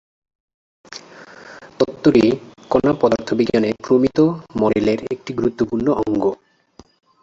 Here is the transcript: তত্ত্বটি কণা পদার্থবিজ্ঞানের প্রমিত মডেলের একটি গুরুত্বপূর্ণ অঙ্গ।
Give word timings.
তত্ত্বটি 1.79 2.23
কণা 2.71 2.93
পদার্থবিজ্ঞানের 3.01 3.75
প্রমিত 3.85 4.17
মডেলের 4.59 4.99
একটি 5.13 5.31
গুরুত্বপূর্ণ 5.33 5.87
অঙ্গ। 6.01 6.23